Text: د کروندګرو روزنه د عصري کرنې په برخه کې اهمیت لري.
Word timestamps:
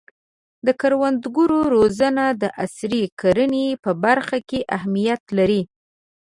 د 0.65 0.67
کروندګرو 0.81 1.59
روزنه 1.75 2.25
د 2.41 2.43
عصري 2.63 3.03
کرنې 3.19 3.67
په 3.83 3.91
برخه 4.03 4.37
کې 4.49 4.59
اهمیت 4.77 5.23
لري. 5.37 5.61